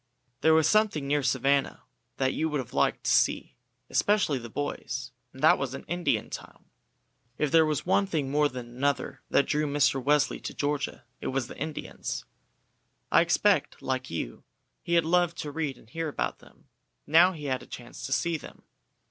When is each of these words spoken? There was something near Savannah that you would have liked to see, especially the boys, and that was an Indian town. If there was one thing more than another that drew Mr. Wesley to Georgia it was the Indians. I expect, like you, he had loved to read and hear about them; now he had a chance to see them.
There 0.39 0.55
was 0.55 0.67
something 0.67 1.07
near 1.07 1.21
Savannah 1.21 1.83
that 2.17 2.33
you 2.33 2.49
would 2.49 2.57
have 2.57 2.73
liked 2.73 3.03
to 3.03 3.11
see, 3.11 3.55
especially 3.87 4.39
the 4.39 4.49
boys, 4.49 5.11
and 5.31 5.43
that 5.43 5.59
was 5.59 5.75
an 5.75 5.85
Indian 5.87 6.31
town. 6.31 6.65
If 7.37 7.51
there 7.51 7.67
was 7.67 7.85
one 7.85 8.07
thing 8.07 8.31
more 8.31 8.49
than 8.49 8.65
another 8.77 9.21
that 9.29 9.45
drew 9.45 9.67
Mr. 9.67 10.03
Wesley 10.03 10.39
to 10.39 10.55
Georgia 10.55 11.05
it 11.19 11.27
was 11.27 11.45
the 11.45 11.57
Indians. 11.59 12.25
I 13.11 13.21
expect, 13.21 13.79
like 13.83 14.09
you, 14.09 14.43
he 14.81 14.95
had 14.95 15.05
loved 15.05 15.37
to 15.43 15.51
read 15.51 15.77
and 15.77 15.87
hear 15.87 16.07
about 16.09 16.39
them; 16.39 16.65
now 17.05 17.33
he 17.33 17.45
had 17.45 17.61
a 17.61 17.67
chance 17.67 18.03
to 18.07 18.11
see 18.11 18.37
them. 18.37 18.63